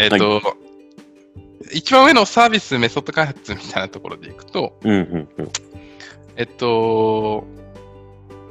[0.00, 0.40] えっ、と、
[1.72, 5.50] 一番上のサービスメソッド開発みたいなところでいくと、うんうんうん。
[6.36, 7.44] えっと、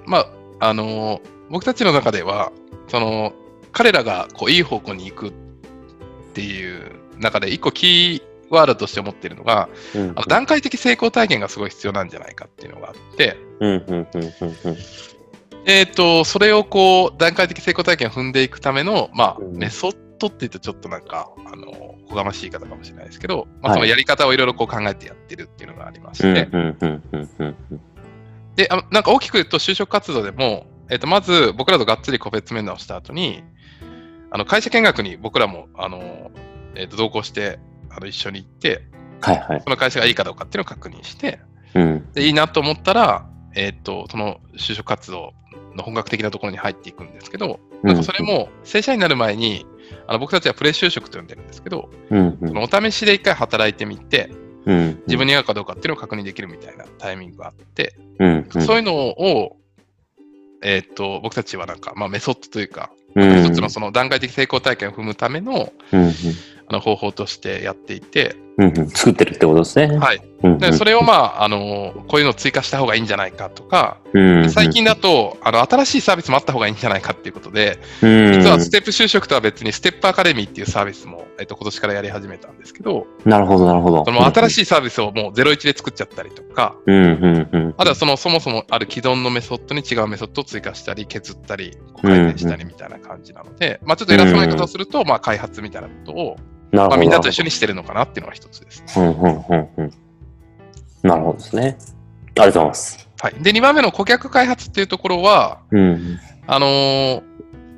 [0.05, 0.19] ま
[0.59, 2.51] あ、あの、僕たちの中では、
[2.87, 3.33] その、
[3.71, 5.31] 彼らがこういい方向に行くっ
[6.33, 14.77] ていう中で、一個キーワードとして思っているのが、うんあの段階的成功体験がすごい必要なんじゃないかっていうのがあって、うんうんうんうんうん。
[15.65, 26.47] えっ、と、それをこう、段階的成功体験を踏んでいくための、まあ、うんメソッドって言うとちょっとなんか、あの、おこがましい方かもしれないですけど、まあ、はいそのやり方をいろいろこう考えてやってるっていうのがありましうんて。
[28.55, 33.43] で、あのなんか大きく言うと就職活動でも、えっ、と、まず僕らとがっつり個別面談をした後に、
[34.31, 36.31] あの、会社見学に僕らも、あの、
[36.75, 38.83] えっ、と、同行して、あの、一緒に行って、
[39.21, 39.61] はいはい。
[39.61, 41.39] その会社がいいかどうかっていうのを確認して、
[41.73, 42.11] うん。
[42.13, 45.33] で、いいなと思ったら、えっ、と、その就職活動
[45.75, 49.65] の本格的なところに入っていくんですけど、なんかそれも正社員になる前に、
[50.07, 54.31] あの僕たちはプレ就職と呼んでるんですけど、うんうんそのお試しで一回働いてみて、
[54.65, 55.01] うん。
[55.07, 58.61] 自分に合うかどうかっていうのを確認できるみたいなタイミングがあって、うんうん。
[58.61, 59.57] そういうのを、
[60.61, 66.13] えっ、と、僕たちはなんか、まあメソッドというか、うん一つのその段階的成功体験を踏むためのうんうん
[66.67, 68.89] あの方法としてやっていて、うんうん。
[68.89, 69.97] 作ってるってことですね。
[69.97, 70.17] はい。
[70.17, 84.05] うんうんで、それをまあ、あの、こういうのを追加した方がいいんじゃないかとか、うんうん最近だと、あの、新しいサービスもあった方がいいんじゃないかっていうことで、うん実はステップ就職とは別にステップアカデミーっていうサービスも、えっと、今年からやり始めたんですけど、なるほど、なるほど。
[84.05, 84.51] その新い。
[84.51, 87.75] しいサービスをもう01で作っちゃったりとか、うんうんうん。
[87.77, 96.37] あとはそのそもそもある既存のメソッドに違うメソッドを追加したり、削ったり、こう改善したりみたいな感じなので、まあちょっと偉そうな言い方をすると、まあ開発みたいなことを、
[96.71, 96.89] なるほど。
[96.89, 98.83] まあみんなと一緒にしてるのかなっていうのが一つです。
[98.99, 99.91] うんうんうんうん。
[101.03, 101.61] なるほどですね。
[101.61, 101.71] あり
[102.35, 103.09] がとうございます。
[103.21, 103.33] はい。
[103.41, 106.19] で、2番目の顧客開発っていうところは、うん。
[106.47, 107.21] あのー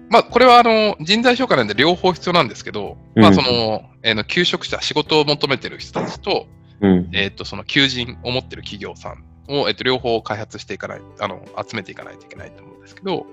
[0.09, 6.47] まあ、これはあの人材紹介なんで両方必要なんですけど、まあ、うんその、えーの求職者、仕事を求めてる人たちと、
[6.81, 7.09] うん。
[7.13, 13.25] えっ、と、その求人を持ってる企業さんを、えっ、と、両方開発していかない、あの、集めていかないといけないと思うんですけど。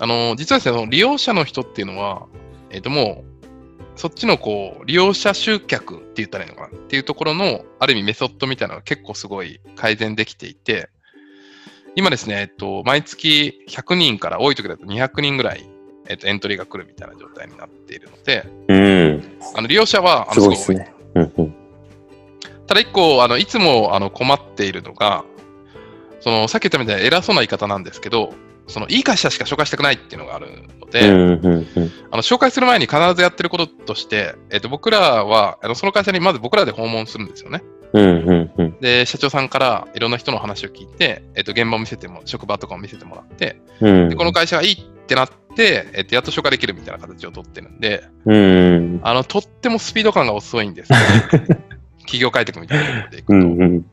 [0.00, 2.26] あの、実はですね、その利用者の人っていうのは、
[2.70, 3.27] えっ、と、もう、
[3.98, 10.88] そっちのこう、利用者集客って言ったらいいのかなっていうところの、ある意味メソッドみたいなのが結構すごい改善できていて、
[11.96, 15.68] 今ですね、えっと、毎月100人から多い時だと200人ぐらい、
[16.06, 19.38] えっと、エントリーが来るみたいな状態になっているので、うん。
[19.56, 20.94] あの利用者はあすのすごいごいですね。
[21.16, 21.54] うんうん。
[22.68, 25.24] ただ一個、あのいつもあの困っているのが、
[26.20, 28.32] そのさっき言ったみたいな偉そうな言い方なんですけど、
[28.68, 30.48] そのいい会社しか紹介したくないっていうのがある
[30.80, 31.00] ので。
[32.10, 37.62] あの紹介する前に必ずやってることとして、えっと、僕らはあのその会社にまず僕らで訪問するんですよね。
[38.80, 50.98] で、社長さんからいろんな人の話を聞いて、えっと、現場を見せても、職場とかを見せてもらって、うんでこの会社がいいってなって、えっと、やっと紹介できるみたいな形をとってるんで、うんあの、とってもスピード感が遅いんですよ。
[52.00, 53.32] 企業開拓みたいなところでいくと。
[53.34, 53.86] うんうん。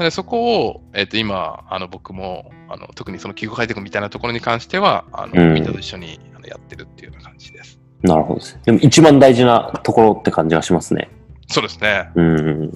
[0.00, 7.78] なのでそこを、えっと今あの僕もあの特にその企業開拓みたいなところに関してはあの、うんみんなと一緒にあのやってるっていうような感じです。
[8.02, 8.62] なるほどですね。
[8.64, 11.10] でも一番大事なところって感じがしますね。
[11.48, 12.08] そうですね。
[12.14, 12.70] うんうん。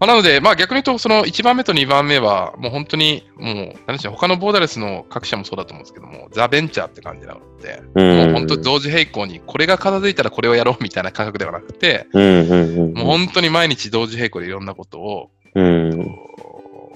[0.00, 3.54] まあ、なので、まあ、逆に言うと、その1番目と2番目は、もう本当に、もう、
[3.86, 12.94] 何でしょう、他のボーダレスの各社もそうだと思うんですけども、ザ・ベンチャーって感じなので、うんもう本当に同時並行に、これが片付いたらこれをやろうみたいな感覚ではなくて、うんうんうん。
[12.94, 16.16] もう本当に毎日同時並行でいろんなことを、うん。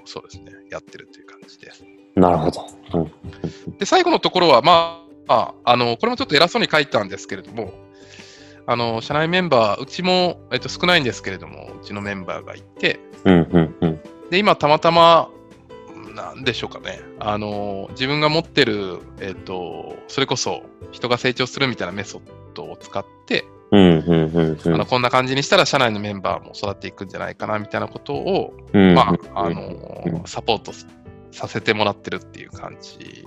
[0.06, 1.84] そうですね、やってるという感じです。
[2.14, 2.66] なるほど。
[2.94, 2.98] う
[3.70, 3.76] ん。
[3.78, 7.74] で、最後のところは、まあ、ああの、これもちょっと偉そうに書いたんですけれども、
[8.66, 14.00] あの、社内メンバー、うちも、えっと、少ないんですけれども、うちのメンバーがいて、うんうんうん。
[14.30, 15.28] で、今、たまたま、
[16.14, 22.22] なんでしょうかね、あの、自分が持ってる、えっと、それこそ、人が成長するみたいなメソッ
[22.54, 23.44] ドを使って。
[23.76, 30.72] あのこんな感じにしたら、社内のメンバーも育っていくんじゃないかな、みたいなことを、うんまあ、あうんの、サポート
[31.32, 33.24] させてもらってるっていう感じ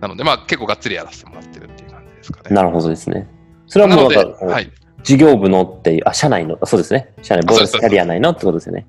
[0.00, 2.54] なので、まあ結構がっつりやらせてもらってるっていう感じですかね。
[2.54, 3.28] なるほどですね。
[3.66, 4.72] それはもうなんか、はい。
[5.02, 7.12] 事業部のっていう、あ、社内の、あそうですね。
[7.22, 8.86] 社内、ボーナスキャリア内のってことですよね。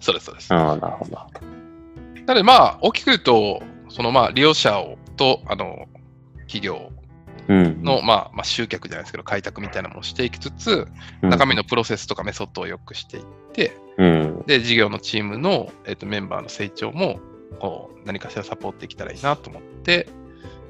[0.00, 0.52] そうです、そうです。
[0.52, 1.12] ああ、なるほど。
[1.12, 1.24] な
[2.28, 5.86] ので、まあ、大きく言うと、そのまあ利用者をと、あの、
[6.46, 6.97] 企業うん。
[7.48, 10.86] の、まあ、まあ、集客じゃないですけど、開拓みたいなのもしていきつつ、
[11.22, 14.44] うん中身のプロセスとかメソッドを良くしていって、うん。
[14.46, 17.18] で、事業のチームの、えっとメンバーの成長も、
[17.58, 20.08] こう、何かしらサポートできたらいいなと思って、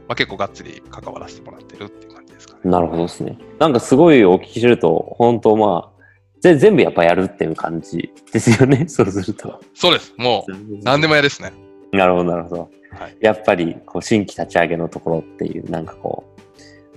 [0.08, 2.60] まあ、結構がっつり関わらせてもらってるっていう感じですかね。
[2.64, 3.38] なるほどですね。
[3.58, 5.98] なんかすごいお聞きすると、本当まあ、
[6.40, 8.86] ぜ全部やっぱやるっていう感じですよね。
[8.88, 9.60] そうすると。
[9.75, 10.14] そうです。
[10.16, 10.52] もう、
[10.82, 11.52] 何でもやですね。
[11.92, 12.60] なるほど、なるほど。
[12.62, 16.40] はいやっぱり、こう、新規立ち上げのところっていう、なんかこう、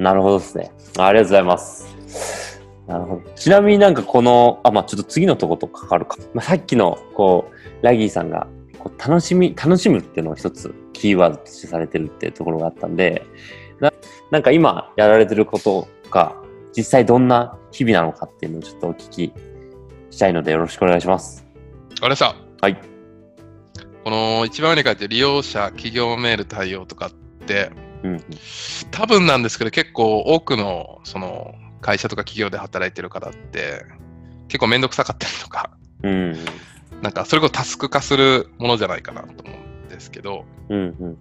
[0.02, 0.72] なるほどですね。
[0.98, 2.62] ありがとうございます。
[2.88, 3.22] なるほど。
[3.36, 6.18] ちなみになんかこの、あ、まあちょっと次のとことかかるか。
[6.34, 8.48] まあ、さっきの、こう、ラギーさんが、
[8.80, 13.24] こう楽しみ、楽しむっていうのを一つキーワードとしてされてるっていうところがあったんで、
[13.80, 13.94] な
[14.32, 16.36] なんか今やられてることが、
[16.76, 19.34] 実際どんな日々なのかっていうのをちょっとお聞き
[20.10, 21.46] したいのでよろしくお願いします。
[22.02, 22.76] あれさ、はい。
[24.04, 27.12] この一番上に書いて利用者、企業メール対応とかっ
[27.46, 27.70] て、
[28.04, 28.24] うん。
[28.92, 33.86] 多分なんですけど、結構多くのその会社とか企業で働いてる方って、
[34.48, 35.72] 結構めんどくさかったりとか、
[36.04, 36.36] うん。
[37.02, 40.96] なんかそれこそタスク化するものじゃないかなと思うんですけど、うん。
[41.00, 41.18] うん。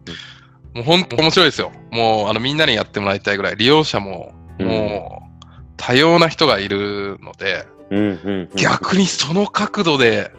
[0.74, 1.72] もう本当面白いですよ。
[1.90, 5.46] もうあのみんなにやってもらいたいぐらい、利用者もうんもう
[5.76, 7.98] 多様な人がいるので、うん。
[7.98, 8.56] うん。
[8.56, 10.30] 逆にその角度で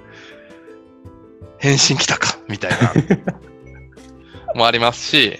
[1.57, 2.93] 返信来たかみたいな
[4.55, 5.39] もありますし、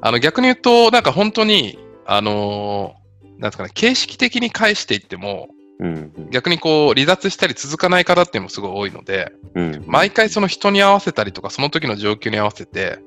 [0.00, 3.06] あの逆に言うと、なんか本当に、あのー
[3.38, 5.48] なんですかね、形式的に返していっても、
[5.78, 6.12] うん。
[6.30, 9.84] 逆にこう離脱したり続かない方っていうのもすごい多いので、うん。
[9.86, 12.98] 毎回その人に合わせたりとか、その時の状況に合わせて、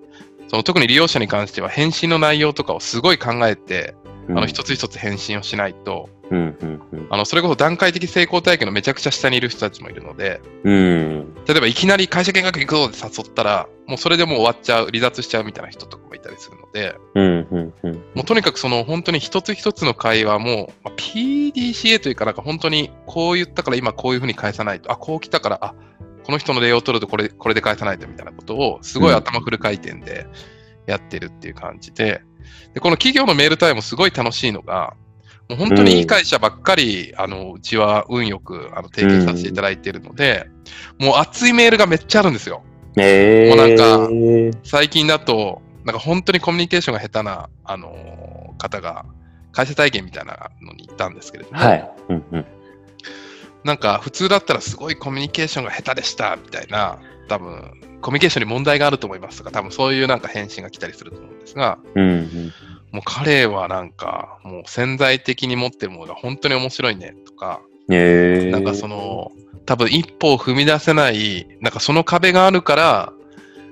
[0.48, 3.96] その特に利用者に関しては返信の内容とかをすごい考えて、
[4.30, 6.58] あの一つ一つ返信をしないと、うん。
[6.62, 6.82] うん。
[6.92, 7.08] うん。
[7.10, 11.34] あのそれこそ段階的成功体験のめちゃくちゃ下にいる人たちもいるので、うん。
[11.48, 17.48] 例えばいきなり会社見学行くぞって誘ったら、もうそれでもう終わっちゃう、離脱しちゃうみたいな人とかもいたりするので、うん。
[17.52, 17.74] うん。
[17.84, 17.94] うん。
[18.16, 25.76] もうとにかくその本当に一つ一つの会話も、まあ PDCA というかなんか本当にこう言ったから今こういうふうに返さないと、あ、こう来たから、あ、
[26.24, 30.28] この人の例を取るとこれ、これで返さないとみたいなことをすごい頭フル回転で
[30.86, 32.22] やってるっていう感じで、
[32.74, 34.94] で、この企業のメール対応もすごい楽しいのが、
[35.50, 40.46] もう本当にいい会社ばっかり、あの、うちは運よくあの提携させていただいているので、
[41.00, 42.64] もう熱いメールがめっちゃあるんですよ。
[42.98, 44.10] ええもうなんか
[44.64, 49.06] 最近だと、なんか本当にコミュニケーションが下手な、あのー方が、
[49.54, 51.92] 会社体験みたいなのに行ったんですけれども、はい。
[52.10, 52.26] うん。
[52.32, 52.46] うん。
[53.64, 57.72] なんか普通だったらすごいコミュニケーションが下手でしたみたいな、多分
[58.02, 62.04] コミュニケーションに問題があると思いますとか、多分そういうなんか返信が来たりすると思うんですが、うん。
[62.04, 62.54] うん。
[62.92, 69.32] もう彼はなんか、もう潜在的に持ってるものが本当に面白いねとか、ええなんかその、
[69.66, 73.14] 多分一歩を踏み出せない、なんかその壁があるから、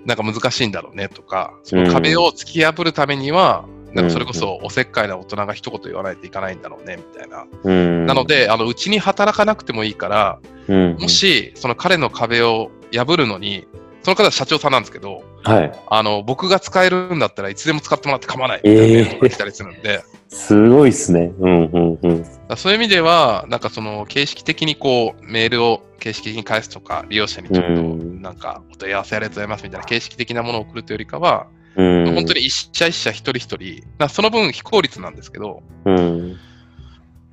[0.08, 7.46] なんか難しいんだろうねとか、その壁を突き破るためには、なんかそれこそおせっかいな大人が一言言わないといかないんだろうねみたいな。
[7.64, 8.06] うん。
[8.06, 10.40] なの、で、あのうちに働かなくてもいいから、
[10.70, 10.98] うん。
[10.98, 13.68] も、しその彼の壁を破るのに、
[14.08, 15.80] その方は社長さんなんですけど、はい。
[15.90, 21.34] あの僕が使えるんだったらいつでも使ってもらって構わないみえーたいなたりするんで、すごいっすね。
[21.38, 21.66] うん。
[21.66, 22.00] うん。
[22.02, 22.26] うん。
[22.56, 32.14] そういう意味では、なんかその形式的にこうメールを形式的に返すとか、利用者にちょっとうんなんかお問い合わせありがとうございますみたいな形式的なものを送るというよりかは、うん。
[32.16, 36.38] 本当に一社一社一人一人、まあその分非効率なんですけど、うん。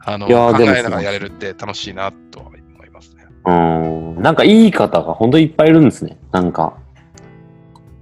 [0.01, 2.54] あの考えながらやれるって楽しいなと。
[3.47, 4.23] うん。
[4.23, 6.17] なんかいい方が本当にいっぱいいるんですね。
[6.33, 6.77] なんか。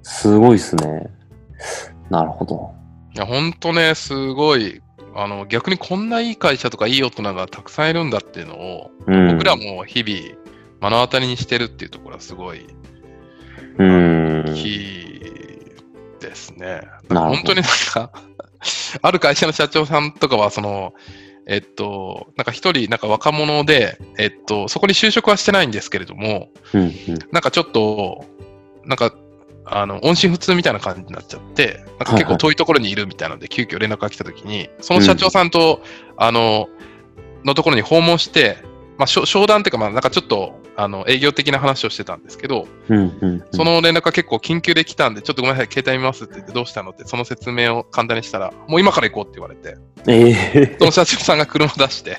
[0.02, 1.10] すごいっすね。
[2.10, 2.74] なるほど。
[3.14, 4.82] いや、本当ね、すごい、
[5.14, 9.28] あの逆にこんないい会社とかいい大人がたくさんいるんだっていうのを、うん。
[9.32, 10.36] 僕らも日々
[10.80, 12.66] 目の当たりにしてるっていうところはすごい
[13.78, 14.44] うん。
[16.20, 16.82] ですね。
[17.08, 18.12] 本当になんか、
[19.02, 20.94] ある会社の社長さんとかは、その、
[21.46, 26.80] えっと、なんか一人、なんか若者で、えっと、そこに就職はしてないんですけれども、うん。
[26.82, 26.92] うん。
[27.32, 28.24] なんかちょっと、
[28.84, 29.14] なんか、
[29.64, 35.82] あの、音信不通みたいな感じになっちゃって、なんか結構遠いところにいるみたいなので、急遽連絡が来たときに、その社長さんと、
[36.16, 36.68] あの、
[37.44, 38.58] のところに訪問して、
[38.98, 43.18] まあ、商談っていうか、まあ、なんかちょっと、あの、営業的な話をしてたんですけど、うん。
[43.20, 43.44] うん。
[43.52, 49.76] その連絡が結構緊急で来たんで、ちょっとごめんなさい、携帯見ますって言って、どうしたのって、その説明を簡単にしたら、もう今から行こうって言われて、
[50.08, 52.18] ええその社長さんが車出して、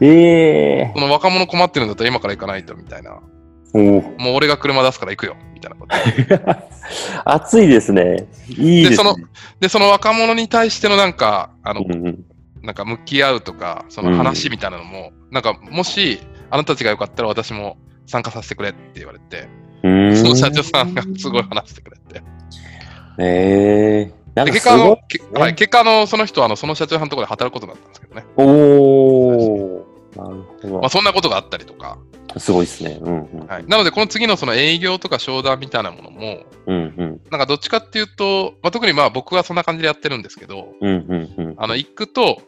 [0.00, 3.20] ええその若者困ってるんだったら今から行かないと、みたいな。
[3.74, 5.96] もう俺が車出すから行くよ、みたいなこと。
[7.30, 8.26] 熱いですね。
[8.48, 8.90] いいですね。
[8.90, 9.16] でその
[9.60, 12.24] で、その若者に対してのなんか、あの、うんうん。
[12.66, 16.20] なんか向き合うとか、その話みたいなのも、なんかもし、
[16.50, 19.48] あなたたちがよかったら私も参加させてくれって言われて、
[19.82, 22.22] うーんその社長さんがすごい話してくれて。
[23.18, 25.36] ええなんでかすごい結果あの、。
[25.36, 28.24] けはい、結果あの、その人はあのその社長さんのところで働くことになったんですけどね。
[28.36, 29.86] おお。
[30.16, 30.88] なるほどまあ、。
[30.90, 31.98] そんなことがあったりとか。
[32.38, 32.98] すごいですね。
[33.00, 33.46] うんうん。
[33.46, 37.20] はい、なので、この次のその営業とか商談みたいなものも、うんうん。
[37.30, 41.54] なんかどっちかっていうと、まあ、特にまあ僕はそんな感じでやってるんですけど、うんうんうん。
[41.56, 42.42] あの、行くと、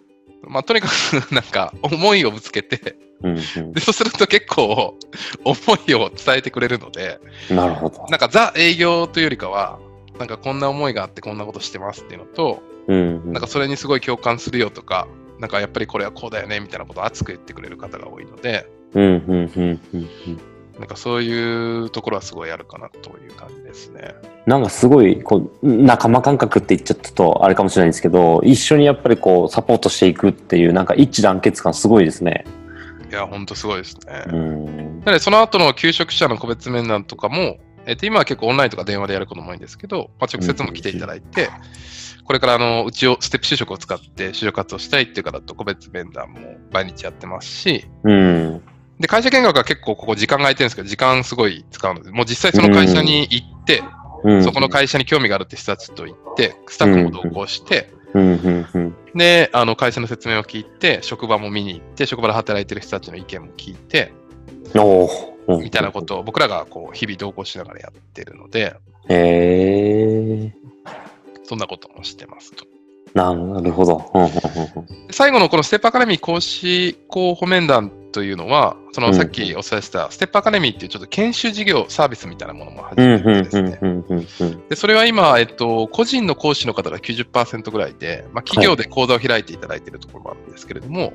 [0.49, 4.97] まあ、とにかくなんか思いをぶつけて、うんうんでそうすると結構
[5.45, 5.57] 思
[5.89, 7.19] いを伝えてくれるので、
[7.51, 8.07] なるほど。
[8.09, 9.79] なんかザ営業というよりかは、
[10.19, 13.33] なんかこんな思いがあってこんなことしてますっていうのと、うんうん。
[13.33, 15.09] なんかそれにすごい共感するよとか、
[15.41, 20.41] なんかやっぱりこれはこうだよねみたいなことを熱く言ってくれる方が多いので、うん、うん、うん、うん。
[20.79, 24.15] うんなんかそういうところはすごいあるかなという感じですね。
[24.47, 32.45] なんかすごい、こう、仲間感覚って言っちゃったとあれかもしれないんですけど、一緒にやっぱりこう、サポートしていくっていう、なんか一致団結感すごいですね。
[33.11, 34.25] いや、ほんとすごいですね。
[34.29, 35.01] うん。
[35.01, 41.49] なので、その後の求職者の個別面談とかも、えっと、今は結構オンラインとか電話でやることも多いんですけど、まあ、直接も来ていただいて、
[42.25, 48.63] これからあのうちをステップ就職を使って就職活動したいっていう方と個別面談も毎日やってますし、うん。
[49.01, 53.83] で、会社見学は結構ここ時間が空いてるんですけど、時間すごい使うので、もう実際その会社に行って、
[54.25, 54.45] うん。
[54.45, 57.93] そこの会社に興味があるって人たちと行って、スタッフも同行して。
[59.15, 64.13] で、あの会社の説明を聞いて、職場も見に行って、職場で働いてる人たちの意見も聞いて。
[65.57, 68.77] みたいなことを僕らがこう日々同行しながらやってるので、
[69.09, 70.53] へえ。
[71.45, 72.67] そんなこともしてますと。
[73.15, 74.13] なるほど。
[75.11, 79.15] 最後のこのステップアカデミー講師候補面談というのは、そのうん。
[79.15, 84.59] さっきお伝えしたステップアカデミーっていうちょっと研修事業サービスみたいなものも始うんめてですね。
[84.75, 91.13] それは今、えっと、個人の講師の方が90%ぐらいで、まあ、企業で講座を開いていただいているところもあるんですけれども、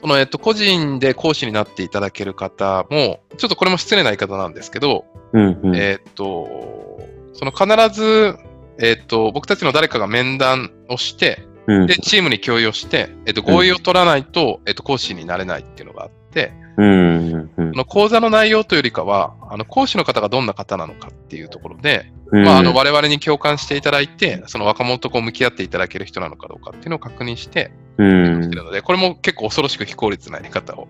[0.00, 5.76] その、えっと、個人で講師になっていただける方も、ちょっとこれも失礼な言い方なんですけど、うんうん。
[5.76, 7.00] えっと、
[7.34, 8.36] その必ず、
[8.80, 11.86] えっと、僕たちの誰かが面談をして、うん。
[11.86, 22.44] で、チームに共有をして、えっと、合意を取らないと、えっと、講師になれないっていうのがあって、うんの講座の内容というよりかは、あの、講師の方がどんな方なのかっていうところで、うん。
[22.44, 28.42] まあ、あの、我々に共感していただいて、その若者とこう向き合っていただける人なのかどうかっていうのを確認して、うん。
[28.44, 30.88] してるので、これも結構恐ろしく非効率なやり方を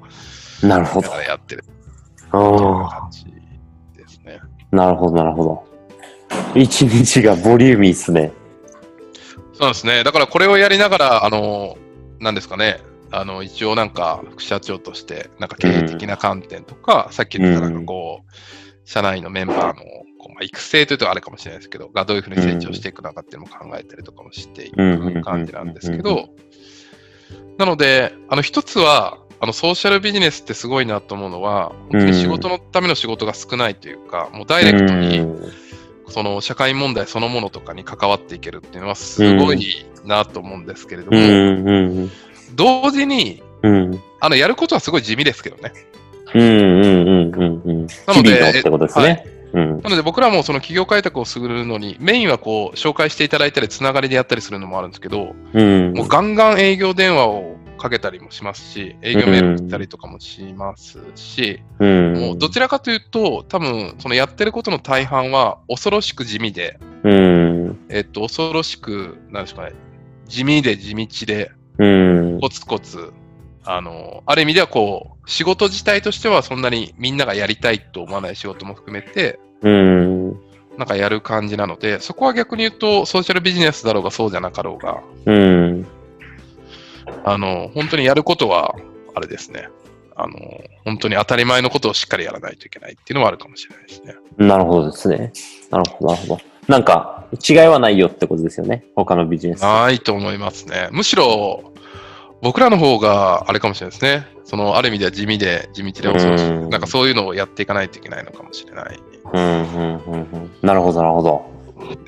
[0.62, 1.08] なるほど。
[1.08, 1.64] やってる
[2.30, 3.24] あ感じ
[3.96, 4.40] ですね。
[4.72, 5.68] あ、なるほど、なるほど。
[6.54, 8.32] 一日がボリューミーっすね。
[9.58, 10.04] そうですね。
[10.04, 11.76] だからこれをやりながら、あの、
[12.20, 18.32] なんですかね、あの、一応なんか副社長として、なんか経営的な観点とか、さっき言ったなんかこう、
[18.84, 19.82] 社内のメンバーの
[20.18, 26.28] こう、まあ、育成というとあれかもしれないですけど、がどういうふうに成長していくのかっていうのも考えたりとかもしていく感じなんですけうんど、
[27.58, 35.26] なので、あの、一つは、あの、ソーシャルビジネスってすごいなと思うのは、本当に仕事のための仕事が少ないというか、もうダイレクトに、
[36.08, 42.10] その社会問題そのものとかに関わっていけるっていうのはすごいなと思うんですけれども、うん
[42.54, 44.00] 同時に、うん。
[44.20, 45.72] あの、やることはすごい地味ですけどね。
[48.06, 48.40] なので
[49.52, 55.92] なので僕らもその企業開拓をするのに、メインはこう、紹介していただいたり、つながりでやったりするのもあるんですけど、うん。
[55.94, 62.12] もうガンガン営業電話をかけたりもしますし、営業メール送ったりとかもしますし、うん。
[62.14, 67.78] もうどちらかというと、多分、そのやってることの大半は恐ろしく地味で、うん。
[67.88, 69.72] えっと、恐ろしく、なんですかね、
[70.26, 71.86] 地味で地道で、う
[72.36, 72.40] ん。
[72.40, 73.12] コツコツ、
[73.64, 80.30] あの、ある意味ではこう、仕事自体としてはそんなにみんながやりたいと思わない仕事も含めて、うん。
[80.78, 85.97] なんかやる感じなので、そこは逆に言うと、ソーシャルビジネスだろうがそうじゃなかろうが、うん
[87.24, 88.74] あの、本当にやることは、
[89.14, 89.68] あれですね。
[90.16, 90.34] あの、
[90.84, 94.14] 本当に当たり前のことをしっかりやらないといけないっていうのはあるかもしれないですね。
[94.36, 95.32] なるほどですね。
[95.70, 96.40] なるほど、なるほど。
[96.66, 98.84] なんか、違いはないよってことですよね。
[98.96, 99.66] 他のビジネスと。
[99.66, 100.88] ないと思いますね。
[100.92, 101.72] むしろ、
[102.42, 104.26] 僕らの方があれかもしれないですね。
[104.44, 108.98] その、ある意味では地味で、地道で恐ろしなんかそういうのをやっていかないといけないのかもしれない
[109.32, 110.50] うん、うん、うん、うん。
[110.62, 111.58] なるほど、なるほど。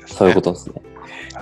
[0.05, 0.81] そういうことですね。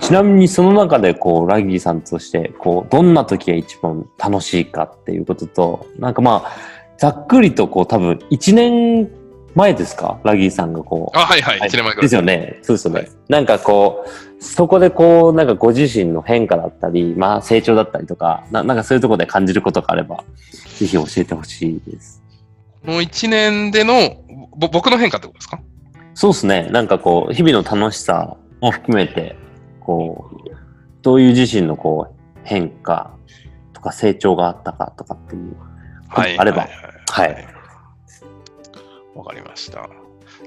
[0.00, 6.52] ちなみにその中で、こう、ラギーさんとして、こう、どんな時が一番楽しいかっていうことと、なんかまあ、
[6.98, 9.10] ざっくりと、こう、多分、1年
[9.54, 10.20] 前ですか？
[10.22, 11.18] ラギーさんがこう。
[11.18, 11.58] あ、はいはい。
[11.58, 12.02] はい1年前から。
[12.02, 12.58] ですよね。
[12.62, 13.00] そうですよね。
[13.00, 20.24] はいなんかこう、そこでこう、なんかご自身の変化だったり、まあ成長だったりとか、ななんかそういうところで感じることがあれば、
[20.78, 22.22] ぜひ教えてほしいです。
[22.86, 24.22] この1年での、
[24.56, 25.60] ぼ僕の変化ってことですか？
[26.14, 26.68] そうですね。
[26.70, 29.36] なんかこう、日々の楽しさも含めて、
[29.80, 30.50] こう、
[31.02, 33.10] どういう自身のこう、変化
[33.72, 35.56] とか成長があったかとかっていう。
[36.08, 36.38] はい。
[36.38, 36.68] あれば
[37.10, 37.48] はいはい。
[39.14, 39.88] わかりました。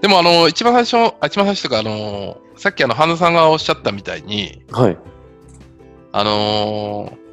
[0.01, 4.97] でも、あの、一番最初、あ一番最初というか、あの、さっきあの、半田さんがおっしゃったみたいに、はい。
[6.11, 7.23] あのー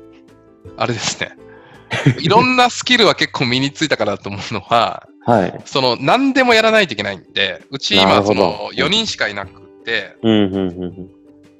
[0.77, 1.37] あれですね。
[2.21, 5.61] いろんなスキルは結構身についたかなと思うのは、はい。
[5.65, 11.11] その、何でもやらないといけないんで、うち今、その、4人しかいなくて、うん、うん、うん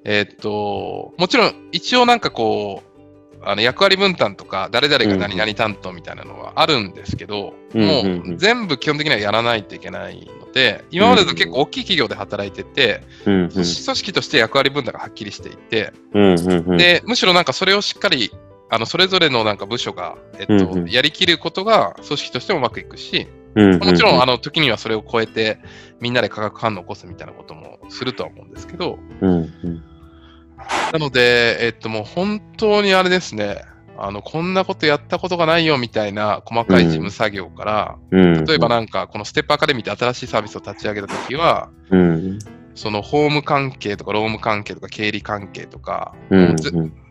[0.05, 2.91] えーっと、もちろん、一応なんかこう、
[3.43, 8.35] あの役割分担とか、誰々が何々担当みたいなのはあるんですけど、うんもうんうん。
[8.35, 13.51] う全部基本的にはやらないといけないので、今までと結構大きい企業で働いてて、うんうん。
[13.51, 16.77] 組織組織として役割分担がはっきりしていて、うんうんうん。
[16.77, 18.31] で、むしろなんかそれをしっかり、
[18.69, 20.91] あの、それぞれのなんか部署が、えっと、うんうん。
[20.91, 23.81] やりきることが組織としてもうまくいくし、うんうん。
[23.81, 25.59] もちろん、あの、時にはそれを超えて、
[25.99, 29.85] みんなで化学反応を起こすみたいなこともするとは思うんですけど、うんうん
[30.93, 33.63] なので、えっと、もう本当にあれですね、
[33.97, 38.45] あの、こんなことやったことがないよみたいな細かい事務作業から、うん。
[38.45, 42.39] 例えばなんか、このステップアカデミーって新しいサービスを立ち上げたときは、うん。
[42.75, 46.57] その法務関係とか労務関係とか経理関係とか、うん。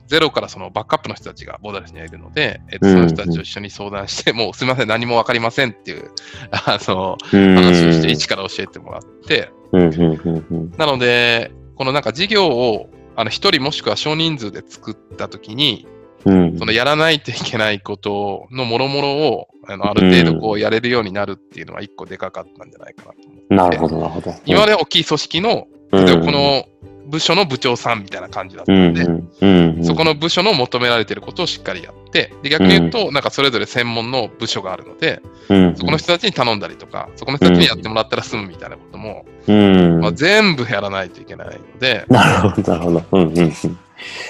[0.08, 6.10] ゼロからそのバックアップの人たちがボーダレスにはいるので、えっと、その人たちと一緒に相談して、もうすみません、何もわかりませんっていう、
[6.52, 7.56] あの、うん。
[7.56, 9.82] 話をして、一から教えてもらって、うん。
[9.82, 9.94] うん。
[9.94, 10.46] うん。
[10.50, 10.74] うん。
[10.78, 15.86] なので、このなんか事業を、あの、一人もしくは少人数で作ったときに、
[16.24, 16.58] うん。
[16.58, 23.56] そのやらないといけないことのもろもろを、あの、ある程度こうやれるようになるっていうのは一個でかかったんじゃないかなと思って。
[23.56, 24.34] なるほど、なるほど。
[24.46, 26.64] 今までは大きい組織の、うん、例えばこの
[27.10, 43.04] 部署の部長さんみたいな感じだったうんので、うんうん、そこの部署の求められていることをしっかりやって、で逆に言うと、なんかそれぞれ専門の部署があるので、うん、そこの人たちに頼んだりとか、そこの人たちにやってもらったら済むみたいなことも、うん、まあ、全部やらないといけないので、なるほど、なるほど。
[43.12, 43.54] うんうんうん。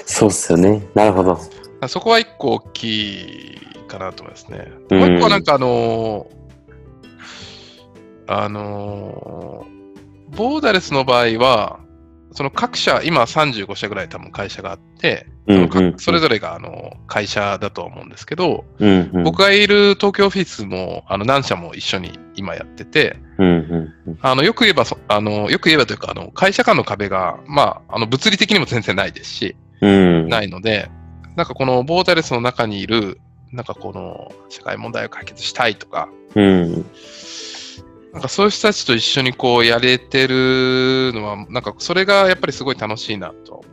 [0.06, 0.82] そうっすよね。
[0.94, 1.38] なるほど。
[1.88, 2.84] そこは一個大き
[3.54, 3.58] い
[3.88, 4.72] かなと思いますね。
[4.90, 6.40] うんもう一個はなんかあのー
[8.26, 9.80] あのー
[10.36, 11.80] ボーダレスの場合は、
[12.32, 15.92] その各社、今35社ぐらい多分会社があって、うんそのうん。
[15.92, 23.50] かそれぞれがあの会社だと思うんですけど、うんうん、僕がいる東京オフィスもあの何社も一緒に今やってて、うんう
[24.06, 30.90] んうん、あのよく言えばそあの、よく言えばというかあの、会社間の壁が、まあ、あの物理的にも全然ないですし、うん、ないので、
[31.36, 33.20] なんかこのボーダレスの中にいる、
[33.52, 36.86] なんかこの社会問題を解決したいとか、うん、
[38.12, 43.70] なんかそういう人たちと一緒にこうやれてるのは、なんかそれがやっぱりすごい楽しいなとは思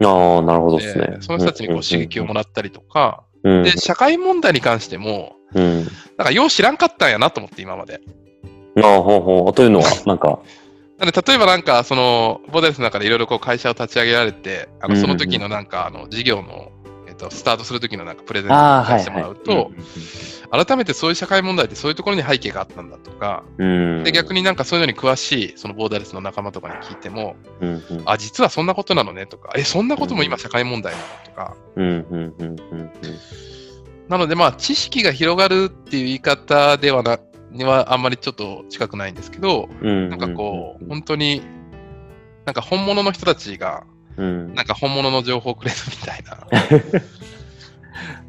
[0.00, 5.84] ああ、なるほどうですねで。、その人たちにこう刺激をもらったりとか、うん、で、社会問題に関しても、うん。
[6.16, 8.00] なんかよう知らんかったんやなと思って今まで。
[8.82, 9.54] ああ、ほうほう。
[9.54, 10.38] というのは、 なんか、
[10.98, 16.70] なんで、例えばなんか、その、ボーダレスの中でいろいろこう会社を立ち上げられて、あの、うんその時のなんか、あの、事業の、
[17.16, 18.54] えっと、スタートする時のなんかプレゼント
[18.98, 19.32] してもらはい。
[19.32, 19.70] うと、
[20.50, 31.56] 改めてそういう社会問題ってそういうところに背景があったんだとか、うん、で、逆になんかそういうのに詳しい、そのボーダレスの仲間とかに聞いても、うん、うん、あ、実はそんなことなのねとか、え、そんなことも今社会問題なのとか、
[34.08, 37.18] なのでまあ、知識が広がるっていう言い方ではな、
[37.50, 40.10] にはあんまりちょっと近くないんですけど、うん。
[40.10, 41.42] なんかこう、本当に、
[42.44, 43.84] なんか本物の人たちが、
[44.16, 46.38] うん、なんか本物の情報をくれるみたいな、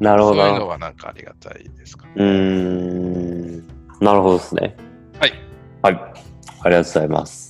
[0.00, 0.42] なるほど。
[0.42, 2.12] そういうのはなんかありがたいですかね。
[2.16, 3.68] うーん。
[4.00, 4.76] なるほどですね。
[5.18, 5.32] はい。
[5.82, 5.94] はい。
[6.62, 7.47] ありがとうございます。